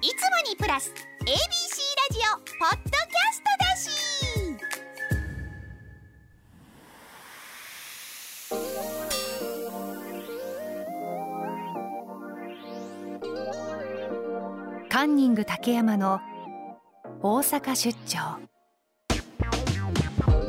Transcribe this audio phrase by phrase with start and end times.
[0.00, 0.14] いつも
[0.48, 0.92] にプラス
[1.22, 1.34] ABC ラ
[2.12, 3.90] ジオポッドキャストだし。
[14.88, 16.20] カンニング竹山の
[17.20, 18.38] 大阪出張。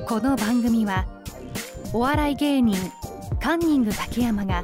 [0.08, 1.08] この番組は
[1.92, 2.78] お笑い芸人
[3.42, 4.64] カンニング竹山が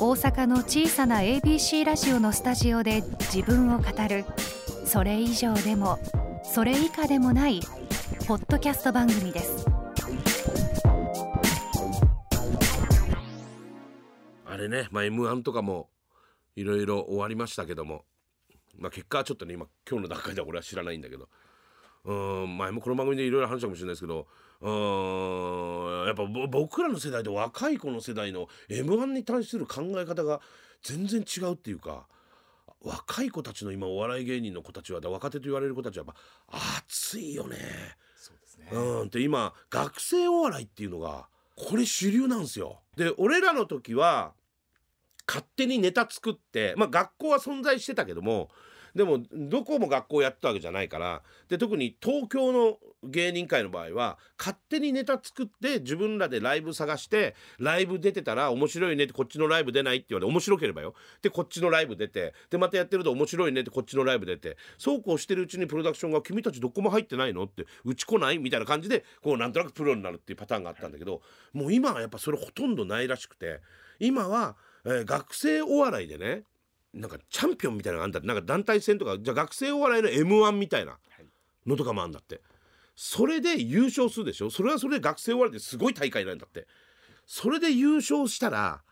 [0.00, 4.24] 大阪の小さな ABC ラジオのスタジオで自分を語る。
[4.84, 5.98] それ以上でも
[6.44, 7.60] それ以下でもない
[8.28, 9.66] ポッドキャスト番組です。
[14.46, 15.88] あれね、まあ、m 1とかも
[16.54, 18.04] いろいろ終わりましたけども、
[18.78, 21.28] まあ、結果はちょっとね今今日の段階では俺は知らないんだけど。
[22.04, 22.12] う
[22.46, 24.26] ん前もこの番組でいろいろ話したかもしれないですけど
[24.60, 30.40] うんやっぱぼ僕らの世代と若い子の世代の m 1に対する考え方が
[30.82, 32.06] 全然違うっていうか
[32.80, 37.56] 若い子たちの今お笑い芸人の子たちは若手と言われる子たちはやっぱ熱いよね。
[38.16, 42.80] そうですねうんで今学生お笑いっていうのがこれ主流なんですよ。
[42.96, 44.32] で俺らの時は
[45.26, 48.48] 勝手にネタ作ってまあ学校は存在してたけども
[48.94, 71.22] でもどこも学校やってたわけじゃないからで特に東京の芸人界の場合は勝手にネタ作って自分らでライブ探してライブ出てたら面白いねってこっちのライブ出ないって言われて面白ければよでこっちのライブ出てでまたやってると面白いねってこっちのライブ出てそうこうしてるうちにプロダクションが「君たちどこも入ってないの?」って「うち来ない?」みたいな感じでこうなんとなくプロになるっていうパターンがあったんだけど
[71.52, 73.60] もう今はやっぱそれほとんどないらしくて
[74.00, 76.44] 今は、えー学生お笑いでね
[76.94, 78.28] なんかチャンピオンみたいなのがあんだって。
[78.28, 80.98] なんか団体戦とかじゃ学生お笑いの m 1みたいな
[81.66, 82.40] のとかもあんだって。
[82.96, 84.50] それで優勝するでしょ？
[84.50, 86.66] それはそれで学生お笑いってすごい大会なんだって。
[87.26, 88.82] それで優勝したら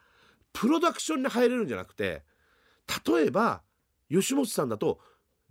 [0.53, 2.23] プロダクションに入れるんじゃなくて
[3.07, 3.63] 例えば
[4.11, 5.01] 吉本さんだと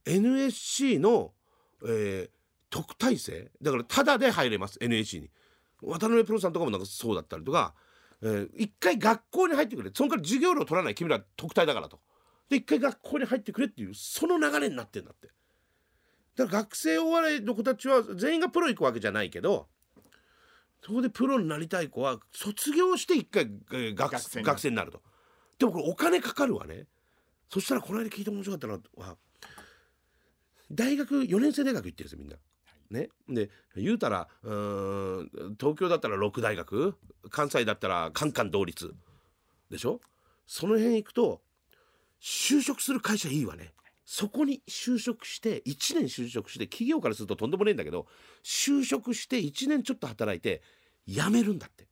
[0.05, 1.33] NSC の、
[1.83, 2.35] えー
[2.71, 3.51] 特待生？
[3.61, 5.29] だからタダで入れます NSC に。
[5.81, 7.73] 渡辺プロさんとかもなんかそうだったりとか、
[8.22, 9.91] えー一回学校に入ってくれ。
[9.94, 12.00] そのから授業料取らない君ら特待だからと。
[12.50, 15.29] で一回学校に入ってくれっていうその流れになってんだって。
[16.35, 19.67] だから学生お笑いの子たちは全員がプロ行くわけじゃないけど
[20.85, 24.45] そこでプロになりたい子は卒業して一回、えー学学生になる。
[24.45, 25.01] 学生になると。
[25.57, 26.85] でもこれお金かかるわね。
[27.50, 29.16] そしたらこの間聞いて面白かったのは
[30.72, 32.38] 大学4年生大学行ってるんですよみんな。
[32.91, 36.95] ね、で言うたらうーん東京だったら六大学。
[37.31, 38.94] 関西だったらカンカン同率。
[39.72, 40.01] でしょ？
[40.45, 41.41] その辺行くと
[42.28, 43.72] 就職する会社いいわね。
[44.03, 48.08] そこに就職して1年就職して企業からするととんでもねえんだけど
[48.44, 50.63] 就職して1年ちょっと働いて
[51.08, 51.86] 辞めるんだって。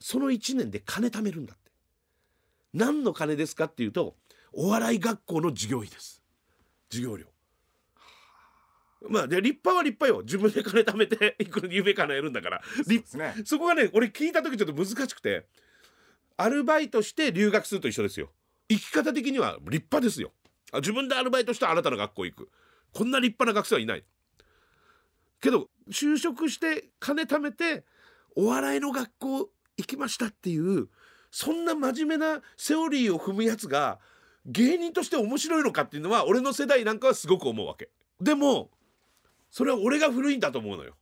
[0.00, 1.70] その1年で金貯めるんだって。
[2.72, 4.16] 何の金ですかっていうと
[4.52, 6.20] お笑い学校の授業費です。
[6.90, 7.26] 授業料。
[9.08, 10.22] まあで立派は立派よ。
[10.24, 12.62] 自分で金貯めていく夢叶えるんだから。
[12.84, 13.34] そね。
[13.44, 15.46] そこがね俺聞いた時ちょっと難しくて
[16.36, 18.32] アルバイトして留学すると一緒ですよ
[18.68, 20.32] 生き方的には立派ですよ。
[20.74, 22.50] 自分でアルバイトしてあなたの学校行く。
[22.92, 24.04] こんな立派な学生はいない。
[25.40, 27.84] けど就職して金貯めて
[28.34, 30.88] お笑いの学校行きましたっていう
[31.30, 33.98] そんな真面目なセオリーを踏むやつが
[34.46, 37.90] 芸人として面白いのかっていうのは俺の世代なんかはすごく思うわけ。
[38.20, 38.70] でも
[39.50, 40.94] それは俺が古いんだと思うのよ。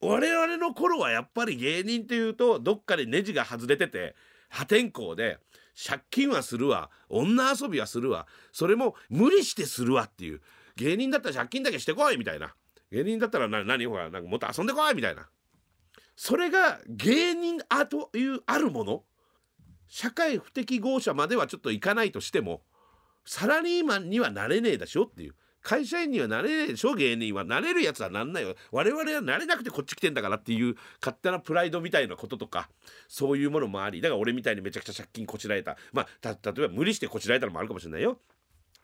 [0.00, 4.16] 我々の頃はやっぱり芸人っていうとどっかでネジが外れてて
[4.48, 5.38] 破天荒で
[5.74, 6.90] 借金はするわ。
[7.08, 8.26] 女遊びはするわ。
[8.52, 10.40] それも無理してするわっていう。
[10.76, 12.54] 芸人だったら借金だけしてこいみたいな。
[12.90, 13.86] 芸人だったら何？
[13.86, 15.28] ほらなんかもっと遊んでこいみたいな。
[16.16, 19.04] それが芸人あというあるもの。
[19.88, 22.62] 社会不適合者まではちょっといかないとしても
[23.24, 25.34] サラリーマンにはなれねえだしょっていう。
[25.62, 28.54] 会社員にはなれねえでしょ芸人はなれるやつはなんないよ。
[28.70, 32.68] 我々はなれなくてこっち来てんだからっていう勝手なプライドみたいなこととか
[33.08, 34.00] そういうものもあり。
[34.00, 35.76] だから俺みたいにめちゃくちゃ借金こちられた。
[35.92, 38.18] まあた例えば無理してこちられたのもあるかもしれないよ。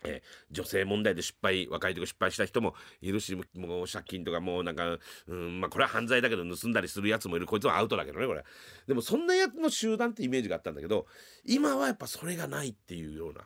[0.05, 4.97] えー女性問題で失敗若い時失敗した人もいるしもう借金とかもうなんか、
[5.27, 7.47] うん、まあこれは犯罪だけど盗んだりするやつもいる。
[7.47, 8.45] こいつはアウトだけどねこれ。
[8.87, 11.07] でもそんなやつの集団ってイメージがあったんだけど
[11.45, 13.43] 今はやっぱそれがないっていうような。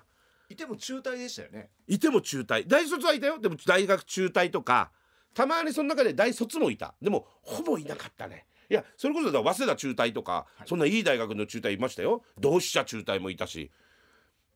[0.53, 1.71] いても中退でしたよね。
[1.87, 2.67] いても中退。
[2.67, 3.39] 大卒はいたよ。
[3.39, 4.91] でも大学中退とか
[5.35, 6.95] たまにその中で大卒もいた。
[7.01, 8.47] でもほぼいなかったね。
[8.71, 12.23] いやそれこそ早稲田中退とか、そんないい大学の中退いましたよ。
[12.39, 13.71] 同志社中退もいたし。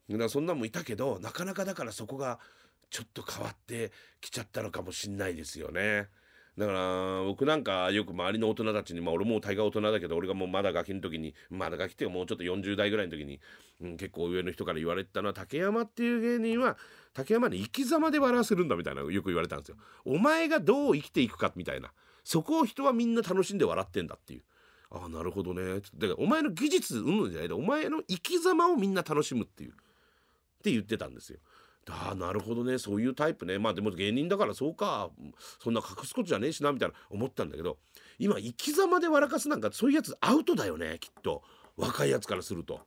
[0.09, 2.39] だそんなんもいたけどなかなかだからそこが
[2.89, 3.91] ちょっと変わって
[4.21, 6.07] きちゃったのかもしんないですよね
[6.57, 13.39] だから僕なんかよく周りの大人たちにまあ俺も大概大人だけど俺がもうまだガキの時にまだガキっていうかもうちょっと40代ぐらいの時に、
[13.81, 16.77] うん、結構上の人から言われてたのは竹山っていう芸人は
[17.13, 19.77] 竹山に生き様で笑わせるんだみたいなよく言われたんですよ。
[20.03, 21.91] お前がどう生きていくかみたいな
[22.23, 24.41] そこを人はみんな楽しんで笑ってんだっていう。
[24.89, 29.73] ああなるほどねだからお前の技術うんじゃないでお前の生き様をみんな楽しむっていうっ
[30.63, 31.39] て言ってたんですよ。
[31.89, 32.77] ああなるほどね。
[32.77, 33.59] そういうタイプね。
[33.59, 35.09] まあでも芸人だからそうか。
[35.61, 37.77] そんな隠すことじゃねえしなみたいな思ったんだけど
[38.19, 41.43] 今生き様で笑かすなんかそういうやつアウトだよねきっと。
[41.77, 42.81] 若いやつからすると。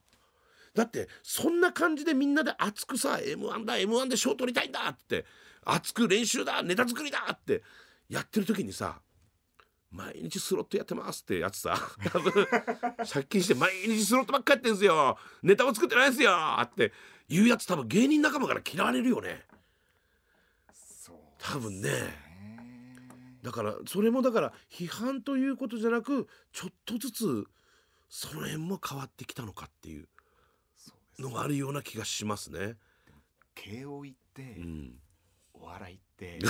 [0.74, 5.24] だってそんな感じでみんなで熱くさ m 1だ m 1で賞取りたいんだって
[5.64, 7.62] 熱く練習だネタ作りだって
[8.08, 9.00] やってる時にさ
[9.90, 11.76] 毎日スロットやってますってやつさ。
[12.12, 12.46] 多 分
[13.12, 15.18] 借金して毎日スロットばっかやってんすよ。
[15.42, 16.32] ネタも作ってないんすよ。
[16.60, 16.92] って
[17.28, 19.46] いうやつ多分芸人仲間から嫌われるよね。
[21.38, 21.90] 多分ね。
[21.90, 22.30] ね
[23.42, 27.46] だからそれもだから批判ということじゃなくちょっとずつ
[28.08, 30.08] その辺も変わってきたのかっていう
[31.18, 32.76] のがあるような気がしますね。
[33.54, 34.94] 慶応行って、うん、
[35.54, 36.38] お笑いって。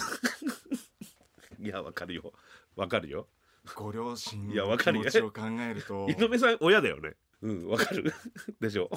[1.60, 2.32] いやわかるよ
[2.76, 3.28] わかるよ。
[3.74, 5.04] ご両親いやわの気かるよ。
[5.04, 6.08] 持ちを考えると。
[6.10, 7.14] 井上さん親だよね。
[7.42, 8.12] うんわかる。
[8.60, 8.90] でしょ。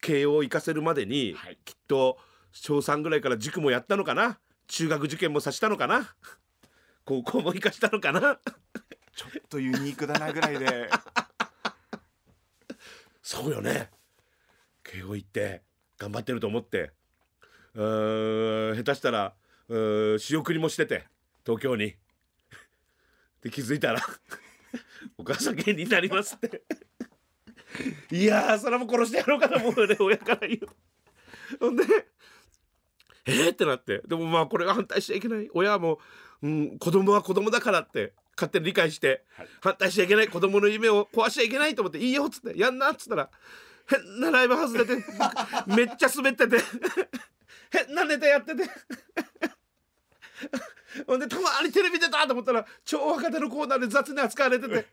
[0.00, 1.58] 慶応行かせるまでに、はい。
[1.64, 2.18] きっと
[2.52, 4.38] 小3ぐらいから塾もやったのかな？
[4.66, 6.14] 中学受験もさしたのかな？
[7.04, 8.38] 高校も行かしたのかな？
[9.14, 10.90] ちょっとユニークだなぐらいで。
[13.22, 13.90] そうよね。
[14.82, 15.62] 慶応行って
[15.98, 16.92] 頑張ってると思って。
[17.74, 19.34] うーん下手したら
[19.68, 21.06] うーん仕送りもしてて
[21.44, 21.96] 東京に
[23.42, 24.00] で気づいたら
[25.16, 26.62] お母さん芸人になりますって。
[28.10, 30.66] いやーそれも殺してやろうかと思うよね親から言う
[31.60, 31.84] ほんで
[33.26, 34.02] えー、ってなって。
[34.06, 35.48] でもまあこれが反対しちゃいけない。
[35.54, 35.98] 親はも
[36.42, 39.48] う、うん、子供は子供だからって勝手に理解して、はい。
[39.60, 40.28] 反対しちゃいけない。
[40.28, 43.30] 子供の夢を壊しちゃいけないと思って「いいよ」っつって「やんな」っつったら
[43.86, 45.04] 変なライブ外れて
[45.66, 46.58] めっちゃ滑ってて
[47.70, 48.64] 変なネタやってて
[51.06, 54.86] ほんでたまにテレビ出たと思ったら超若手のコーナーで雑に扱われてて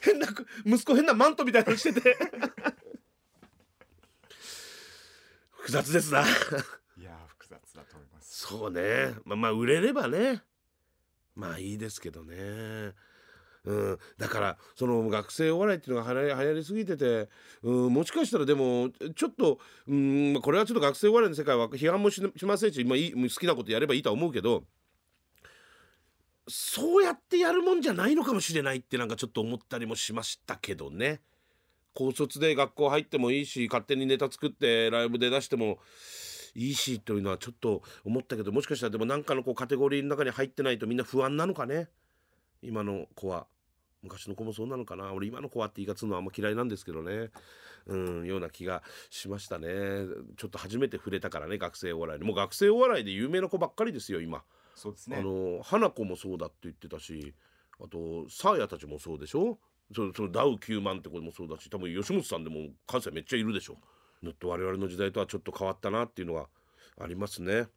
[0.00, 0.28] 変な
[0.64, 2.16] 息子変なマントみたいなのしてて
[5.50, 6.20] 複雑ですな。
[6.22, 6.24] い
[7.02, 10.42] やー複雑だと思いますそうねまあまあ売れればね
[11.34, 12.94] まあいいですけどね。
[13.68, 17.28] うん、だからその学生お笑いっていうのが流行りすぎてて、
[17.62, 24.64] うん、もしかしたらでもちょっと、うん、これはちょっと学生お笑いの世界は批判もしませんし、まあ、いい好きなことやればいいとは思うけど
[26.48, 31.20] そうやってやるもんじゃないのかもしれないってなんかちょっと思ったりもしましたけどね。
[31.92, 35.78] 高卒で学校入ってもいいし勝手にネタ作ってライブで出しても
[36.54, 41.88] いいしというのはちょっと思ったけどもしかしたらでも何かのこうカテゴリーの中に入ってないとみんな不安なのかね。
[42.62, 43.46] 今の子は。
[44.02, 45.12] 昔の子もそうなのかな。
[45.12, 47.30] 俺今の子はって言い方するのはあんま嫌いなんですけどね。
[47.86, 49.68] うんような気がしましたね。
[50.36, 52.26] ちょっと初めて触れたからね学生お笑いに。
[52.26, 54.42] もう学生お笑いで有名な子ばっかりですよ今、あ
[54.74, 55.22] そうですね。
[55.22, 57.34] の花子もそうだって言ってたし
[57.80, 59.58] あとサーヤたちもそうでしょ？
[59.94, 63.78] そのそのダウ9万って子もそうだし多分吉本さんでも関西めっちゃいるでしょ。
[64.22, 66.48] だって我々の時代とはちょっと変わったなっていうのが
[67.00, 67.68] ありますね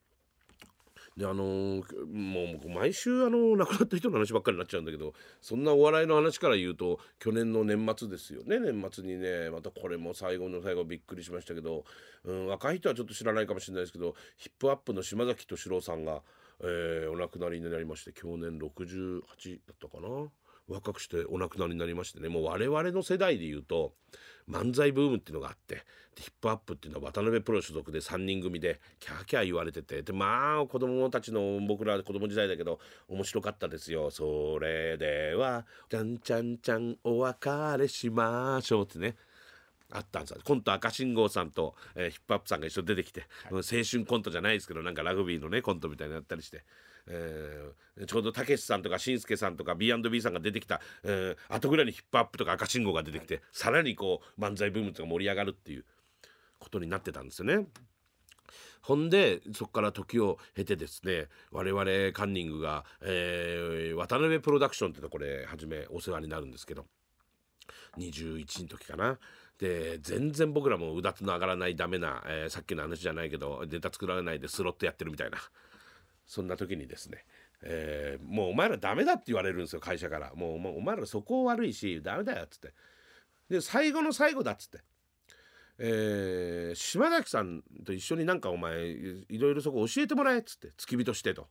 [1.18, 9.50] であのーもう毎週あの亡くなった人の話ばっかりになっちゃうんだけどそんなお笑いの話から言うと去年の年末ですよね年末にね。
[9.50, 11.84] またこれも最後の最後びっくりしましたけど、
[12.24, 16.22] うん、若い人はちょっと知らないかもしれないですけどヒップアップの島崎敏郎さんが、
[16.62, 19.22] えーお亡くなりになりまして去年68
[19.68, 20.30] だったかな。
[20.72, 22.30] 若くしてお亡くなりになりましてね。
[22.30, 23.94] もう我々の世代で言うと
[24.50, 25.76] 漫才ブームっていうのがあって
[26.16, 34.12] でヒップアップっていうのは渡辺プロ所属で3人組でキャーキャー言われててでまあ子供たちの僕ら子供時代だけど面白かったですよ。
[34.12, 39.16] それでは「ちゃんちゃんちゃんお別れしましょう」ってね。
[39.94, 40.40] あったんですよ。
[40.44, 46.64] コント赤信号さんと、えーヒップアップさんが一緒に出てきて、うん青春コントじゃないですけどなんかラグビーのねコントみたいなのやったりして、
[47.12, 47.72] えー
[48.08, 55.86] ちょうどたけしさんとかしんすけさんとか B&B さんが出てきた、えー後ぐらいにヒップアップとか赤信号が出てきて、さらにこう漫才ブームとか盛り上がるっていう
[56.58, 57.68] ことになってたんですよね。
[58.82, 66.86] ほんでそこから時を経てですね我々カンニングが、えー渡辺プロダクションっていうのこれ初めお世話になるんですけど
[67.98, 69.20] 21の時かな。
[69.60, 75.38] で全然僕らもうだつの上がらないダメな、えーさっきの話じゃないけどネタ作られないでスロットやってるみたいな
[76.32, 77.26] そんな時にですね、
[77.62, 80.34] えーもうお前らダメだって言われるんですよ会社から。
[80.34, 82.74] もうお前らそこ悪いしダメだよっつって。
[83.50, 84.80] で最後の最後だっつって。
[85.78, 90.70] えー島崎さんと一緒になんかお前いろいろそこ教えてもらえっつって。
[90.78, 91.50] 付き人してと。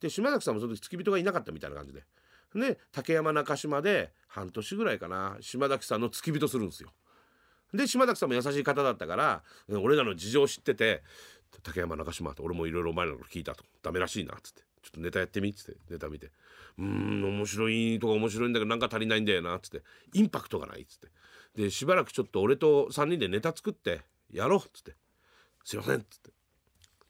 [0.00, 2.04] で島崎さんもその時付き人がいなかったみたいな感じで。
[2.54, 6.92] で竹山中島で半年ぐらいかな島崎さんの付き人するんですよ。
[7.72, 11.02] で島崎さんも優しい方だったから俺らの事情を知ってて
[11.62, 15.80] 「竹山中島」って俺もいろいろ前のこと聞いたと「ダメらしいな」っつって「ちょっとネタやってみ」っつって。
[15.90, 16.30] ネタ見て
[16.78, 19.82] 「うん面白いとか面白いんだけどなんか足りないんだよな」っつって
[20.14, 21.08] 「インパクトがない」っつって。
[21.54, 24.94] でしばらくちょっと俺と3人でネタ作ってやろうっつって
[25.64, 26.32] 「すいません」っつって。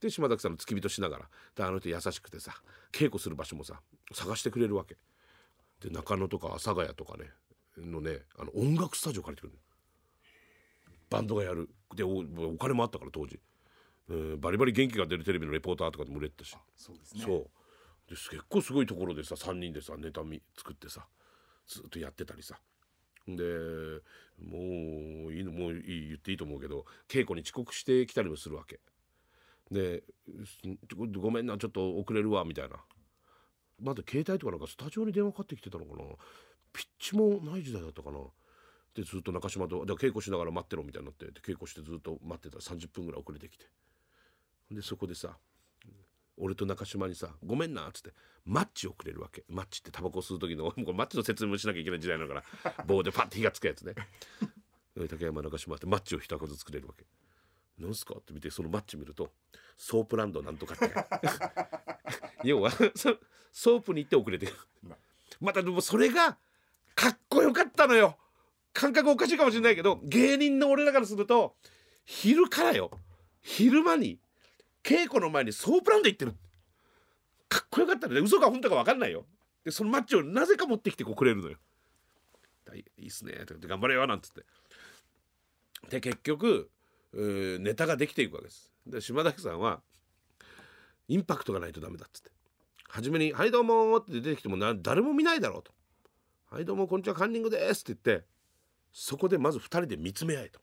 [0.00, 2.54] で島崎さんの付き人しながらであの人優しくてさ
[2.92, 3.80] 稽古する場所もさ
[4.12, 4.96] 探してくれるわけ。
[5.80, 7.30] で中野とか阿佐ヶ谷とかね
[7.76, 9.58] のねあの音楽スタジオ借りてくる
[11.10, 11.68] バンドがやる。
[11.94, 12.24] でお
[12.58, 13.38] 金もあったから当時、
[14.08, 17.22] うんバリバリ元気が出るテレビのレポーターとかでも売れてたし、そうですね。
[17.24, 17.46] そう。
[18.08, 21.06] です結構すごいところでさ3人でさネタ見作ってさ
[21.66, 22.60] ずっとやってたりさ。
[23.26, 23.42] で
[24.38, 24.58] も
[25.28, 28.78] ういいのもういい言っていいと思うけど稽古に遅刻してきたりもするわけ。
[29.70, 30.04] で
[30.44, 30.60] す
[31.18, 32.76] ごめんなちょっと遅れるわみたいな。
[33.82, 36.04] まだ携帯とかなんかスタジオに電話かかってきてたのかな。
[36.72, 38.18] ピッチもない時代だったかな。
[38.94, 42.56] でずっと中島とで稽古しながら待ってろみたいになってで稽古してずっと待ってた。
[42.56, 43.66] ら30分ぐらい遅れてきて
[44.70, 45.36] でそこでさ
[46.36, 48.12] 俺と中島にさ「ごめんな」っつって
[48.44, 49.44] マッチをくれるわけ。
[49.48, 52.44] マッチってタバコ吸う時の もうマッチの説明もしなきゃいけない時代だから
[52.86, 53.94] 棒でパッて火がつくやつね。
[54.94, 57.04] で 竹山中島ってマッチを一箱ずつくれるわけ
[57.78, 59.32] 「なんすか?」って見てそのマッチ見ると
[59.76, 60.92] 「ソープランドなんとか」って。
[62.44, 63.18] 要はそ
[63.50, 64.52] ソープに行って遅れてる。
[65.40, 66.38] またでもそれが
[66.94, 68.18] かっこよかったのよ。
[68.72, 71.56] 感覚おかしいかもしれないけど芸人の俺らからすると
[72.04, 72.90] 昼からよ。
[73.42, 74.20] 昼間に
[74.86, 76.34] 稽古の前にソープランド行ってる。
[77.48, 79.26] かっこよかったね嘘か本当か分かんないよ。
[79.64, 81.56] でそのマッチをなぜか持ってきてこうくれるのよ。
[82.74, 83.32] いいっすね。
[83.46, 84.44] とかって頑張れよなんつって。
[85.90, 86.70] で結局
[87.12, 88.72] ネタができていくわけです。
[88.86, 89.80] で島崎さんは
[91.08, 92.30] インパクトがないとダメだっつって。
[92.88, 95.72] 初めに「はいどうも」って出てきてもな誰も見ないだろうと
[96.48, 98.26] 「はいどうもこんにちはカンニングです」って言って
[98.92, 100.60] そこでまず2人で見つめ合えと。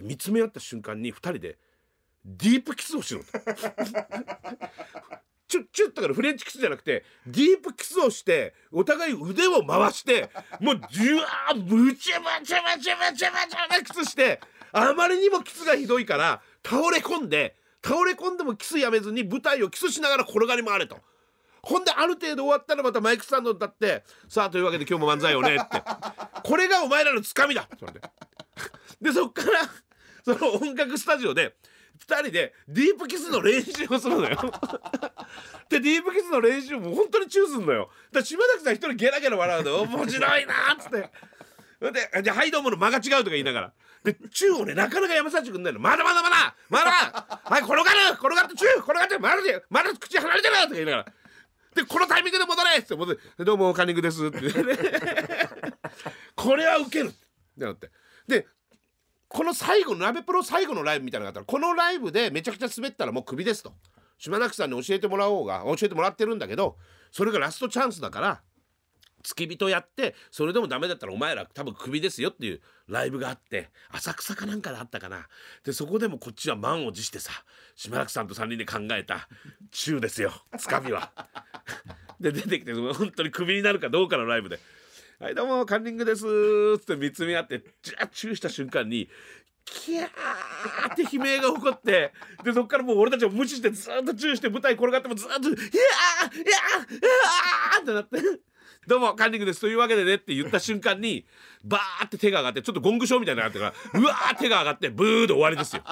[0.00, 1.58] 見つめ合った瞬間に2人で
[2.26, 3.26] ディープキスをしろと
[5.48, 10.28] チュッチュッとからフレンチキスじゃなくてディープキスをしてお互い腕を回して
[10.60, 14.40] もうジュワーブチャバチャバチャバチャバチャバキスして
[14.72, 17.54] あまりにもキスがひどいから倒れ込んで
[17.84, 20.98] 倒れ込んでもキスやめずに舞台をキスしながら転がり回れと。
[21.62, 25.82] ほんである程度終わったらまたマイクスタンドに立って「さあというわけで今日も漫才をね」って
[26.44, 27.92] これがお前らのつかみだそれ
[29.00, 29.68] でそっから
[30.24, 31.56] その音楽スタジオで
[31.98, 34.36] 2人でディープキスの練習をするのよ。
[35.68, 37.90] でディープキスの練習も本当にチューすんのよ。
[38.12, 41.10] だ島崎さん一人ゲラゲラ笑うの 面白いなっつって。
[41.92, 43.72] で「じゃあはいどうも」の間が違うとか言いながら。
[44.04, 46.90] でチューをねなかなかやめさせてくんないのまだまだまだまだ
[47.44, 51.06] はい転がる転がってチュー転がってまだでまだ口離れてるとか言いながら。
[51.74, 54.38] でこのタイミングで戻れって戻ってどうもカンニングですって。
[56.34, 57.90] これはウケるってなって。
[58.26, 58.46] で
[59.36, 63.74] この最後の鍋プロ最後のライブみたいなのがあったらこのライブでめちゃくちゃ滑ったらもうクビですと。
[64.16, 66.78] 島崎さんに教えてもらおうが教えてもらってるんだけど
[67.12, 68.40] それがラストチャンスだから
[69.22, 75.26] 付き人やってそれでもダメだったらお前ら多分クビですよっていうライブがあって浅草かなんかであったかな。
[75.66, 77.30] でそこでもこっちは満を持してさ
[77.74, 79.28] 島崎さんと3人で考えた
[79.70, 80.32] 中ですよ。
[80.56, 81.12] つかみは。
[82.18, 84.58] で出てきて本当にクビになるかどうかのライブで
[85.18, 86.26] 「はいどうもカンニングです」
[86.76, 89.08] って見つめ合ってジャッチューした瞬間に
[89.64, 92.12] キャーって悲鳴が起こって
[92.44, 98.20] でそっからもう俺たちを無視してずっとチューして舞台転がってもずっと「いやーいやーいやー!」ってなって
[98.86, 101.26] 「どうもカンニングです」というわけでねって言った瞬間に
[101.64, 105.82] バーって手が上がってちょっとゴングショーみたいなあってからうわー手が上がってブーで終わりですよ。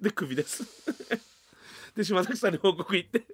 [0.00, 0.64] でクビです。
[1.94, 3.24] で島崎さんに報告行って。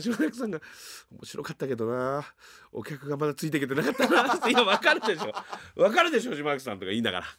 [0.00, 0.60] 島崎さんが
[1.10, 2.24] 「面白かったけどな。
[2.72, 5.32] お客がまだついてきてなかったな」って「いや分かるでしょ。
[5.74, 7.26] 分かるでしょ島崎さん」とか言いながら。
[7.26, 7.30] っ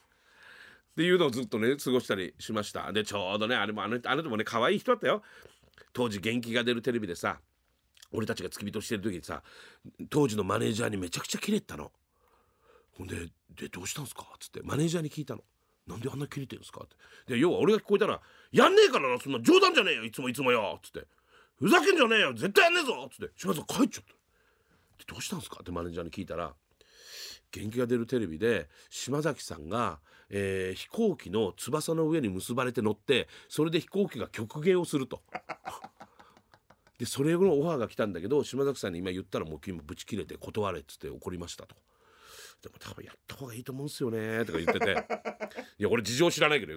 [0.95, 2.91] ていうのをずっとね過ごしたりしました。
[2.91, 5.21] でちょうどねあれもあのあの人もね可愛い人だったよ。
[5.93, 7.39] 当時元気が出るテレビでさ
[8.11, 9.43] 俺たちが付き人してる時にさ
[10.09, 11.91] 当時のマネージャーにめちゃくちゃキレてたの。
[12.97, 15.43] ほんで「でどうしたんすか?」っつってマネージャーに聞いたの
[15.87, 16.95] 「なんであんなキレてるんすか?」って。
[17.33, 18.19] で要は俺が聞こえたら
[18.51, 21.07] 「やんねえからなそんな冗談じゃねえよいつもいつもよ」っつって
[21.59, 25.57] 「ふざけんじゃねえよ絶対やんねえぞ」っつって島田さん帰っちゃったどうしたんですか？
[25.61, 26.53] ってマネージャーに聞いたら
[27.51, 29.99] 元気が出るテレビで島崎さんが、
[30.29, 35.23] えー飛行機の翼の上に結ばれて乗ってそれで飛行機が曲芸をすると。
[36.99, 41.75] でそれのオファーが来たんだけど島崎さんに今言ったらもう今ブチ切れて断れっつって怒りましたと。
[42.61, 44.91] でも多分やった方がいいと思うんすよねとか言ってて
[45.77, 46.73] いや俺事情知らないけど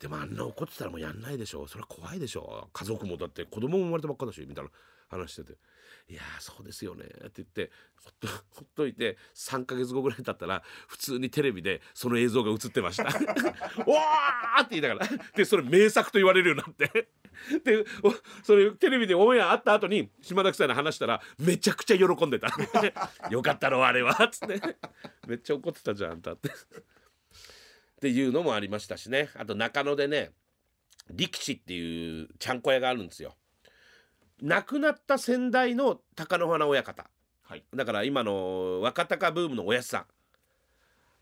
[0.00, 4.70] でもあんな怒ってたらもうやんないでしょそれは怖いでしょ家族もだって子供も生まれたばっかだしみたいな
[5.10, 5.58] 話してて
[6.08, 7.70] 「いやーそうですよね」って言って
[8.02, 13.04] ほっと ほっといて3ヶ月後ぐらい経ったら普通にテレビでその映像が映ってました
[13.84, 15.08] 「おー!」って言いながら。
[15.34, 17.08] でそれ名作と言われるようになって。
[17.64, 22.48] でおそれテレビでオンエアあった後に島崎さんに話したらめちゃくちゃ喜んでた
[23.30, 24.60] 「よかったろあれは」っつって。
[25.26, 26.32] めっちゃ怒ってたじゃんあんた。
[26.32, 26.50] って。
[28.00, 29.28] っていうのもありましたしね。
[29.36, 30.30] あと中野でね
[31.10, 33.34] 力士っていうちゃんこ屋があるんですよ。
[34.40, 37.10] 亡くなった先代の貴乃花親方。
[37.42, 37.64] はい。
[37.74, 40.06] だから今の若鷹ブームのおやすさ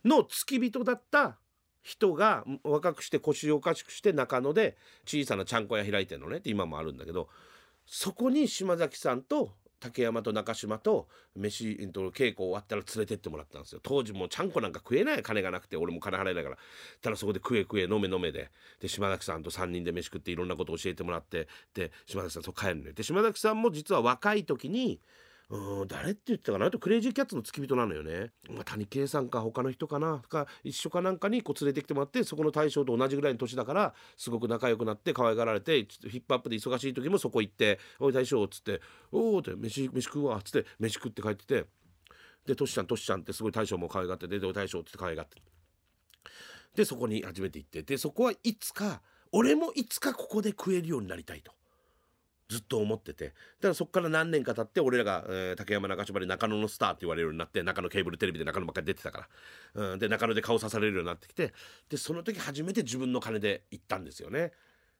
[0.04, 0.08] ん。
[0.08, 1.40] の付き人だった
[1.82, 7.28] 人が若くして腰をおかしくして中野で小さなちゃんこ屋開いてるのねって今もあるんだけど
[7.87, 13.80] そこに島崎さんと竹山と中島と飯えっと稽古終わったら連れてってもらったんですよ。
[13.82, 16.58] 当時もうちゃんこなんか食えない金がなくて俺も金払いながら。
[17.00, 18.50] ただそこで食え食え飲め飲めで。
[18.80, 21.49] で島崎さんと3人で飯食っていろんなこと教えてもらって。
[21.75, 22.92] で島崎さんと帰るのよ。
[22.92, 25.00] で島崎さんも実は若い時に
[25.50, 26.67] うん誰って言ってたかな？
[26.67, 30.23] あとクレイジーキャッツの付き人なのよね、まあ、谷圭さんか他の人かな？
[30.28, 41.64] か一緒かなんかにこう連れてきてもらってそこの大将と同じぐらいの年だからすごく仲良くなって可愛がられてちょっとヒップアップで忙しい時もそこ行って「おい大将」っつって「おお」って飯飯食うわっつって飯食って帰ってて
[42.45, 45.40] でトシちゃんトシちゃんってすごい大将も可愛がってで大将っつって可愛がって。
[46.75, 49.00] でそこに初めて行ってでそこはいつか
[49.33, 51.52] 俺もいつかここで食えるようになりたいと。
[52.49, 53.26] ずっと思ってて。
[53.26, 59.28] だからそこから何年か経って俺らが、えー竹山中島で中野のスターって言われるようになって中野ケーブルテレビで中野ばっかり出てたか
[59.75, 61.52] ら、うん、で中野で顔さされるようになってきて。
[61.88, 64.52] でその時初めて自分の金で行ったんですよね。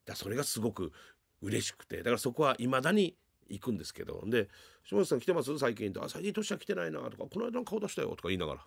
[0.05, 0.93] だそれがすごく
[1.41, 1.99] 嬉しくて。
[1.99, 3.17] だからそこはいまだに
[3.49, 4.23] 行くんですけど。
[4.27, 4.49] で
[4.85, 5.59] 「島内さん来てます？
[5.59, 8.67] 最近」と「あ最近年は来てないな」とか「この間の顔出したよ」とか言いながら。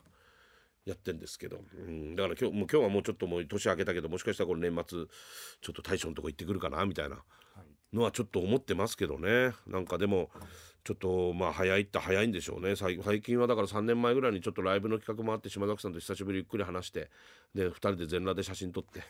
[0.84, 5.06] やってんですけど、うん、だから今日もう今日はもうちょっともう年明けたけどもしかしたらこの年末
[5.62, 7.24] ちょっと大将のとこ行ってくるかなみたいな。
[7.94, 9.54] のはちょっと思ってますけどね。
[9.68, 10.30] なんかでも
[10.84, 12.76] ちょっとまあ早いって早いんでしょうね。
[12.76, 17.10] 最最近はだから3年前ぐらいにちょっとライブの企画もあって島崎さんと久しぶりにゆっくり話して
[17.54, 19.04] で2人で全裸で写真撮って。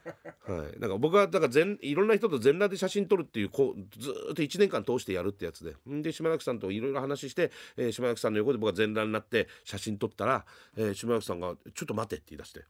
[0.50, 0.78] はい。
[0.78, 5.74] なんか僕はだから全いろんな人と全裸で写真撮るっていうこうずーっと1年間通してやるってやつで。
[5.90, 12.64] んで島崎さんといろいろ話して、えー島崎さんの横で僕は全裸になって写真撮ったら、えー島崎さんが「ちょっと待て」って言い出して。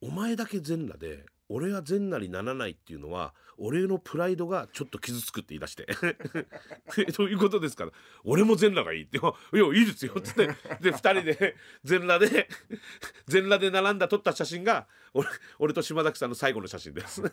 [0.00, 5.86] お前だけ全裸で俺は全裸にならないっていうのは俺のプライドがちょっと傷つくって言い出して。
[6.98, 7.92] えどういうことですから。
[8.24, 9.02] 俺も全裸がいい。
[9.04, 10.46] って「いやいやいいですよ」っつって。
[10.80, 12.48] で2人で全裸で
[13.26, 15.28] 全裸で並んだ撮った写真が俺
[15.58, 17.22] 俺と島崎さんの最後の写真です。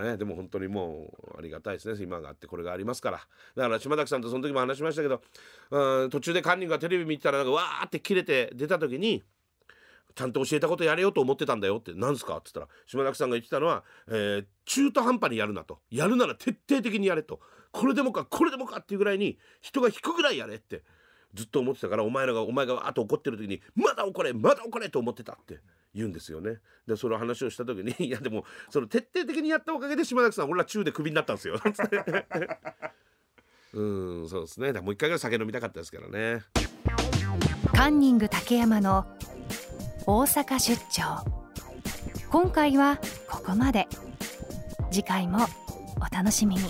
[0.00, 2.02] ね、でも本当にもうありがたいですね。
[2.02, 3.18] 今があってこれがありますから。
[3.54, 5.22] だから島崎さんとその時も話しましたけど
[5.70, 9.22] うん途中でカンニングがテレビ見てたらなんかわーって切れて出た時に
[10.14, 15.80] ちゃんと教えたことやれよと思ってたんだよって何すかって言ったら島崎さんが言ってたのは、えー中途半端にやるなと。
[15.90, 17.40] やるなら徹底的にやれと。
[17.72, 20.82] これでもかこれでもかっていうぐらいに人が引くぐらいやれって
[21.34, 25.60] ずっと思ってたからお前らがお前があと怒ってる時にまだ怒れまだ怒れと思ってたって
[25.94, 26.58] 言うんですよね。
[26.86, 31.58] でその話をした時にいやでもその徹底的にやったおかげで島崎さん俺ら中でクビになったんですよ。
[33.74, 33.82] う
[34.24, 34.72] んそうですね。
[34.72, 36.42] もう一回ぐらい酒飲みたかったですからね。
[37.74, 39.06] カンニング竹山の
[40.06, 41.24] 大阪出張。
[42.30, 43.86] 今回はここまで。
[44.90, 45.46] 次回も
[45.96, 46.62] お楽しみに。